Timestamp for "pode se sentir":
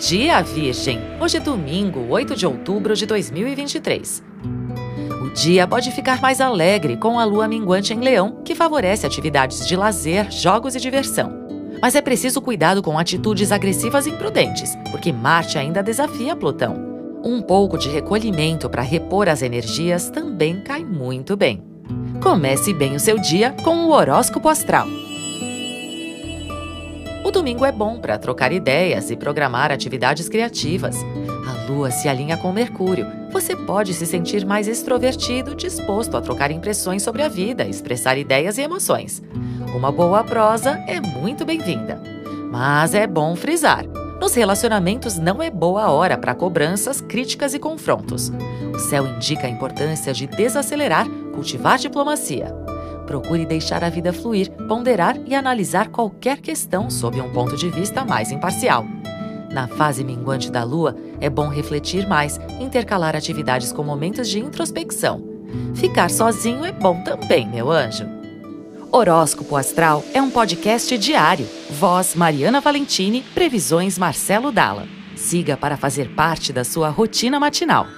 33.54-34.44